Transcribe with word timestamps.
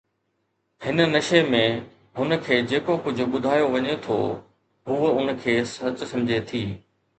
هن 0.85 0.95
نشي 1.15 1.41
۾، 1.55 1.59
هن 2.21 2.31
کي 2.47 2.57
جيڪو 2.71 2.95
ڪجهه 3.05 3.27
ٻڌايو 3.35 3.69
وڃي 3.77 3.95
ٿو، 4.07 4.19
هوء 4.91 5.11
ان 5.17 5.27
کي 5.43 5.55
سچ 5.77 5.97
سمجهي 6.13 6.43
ٿي. 6.53 6.67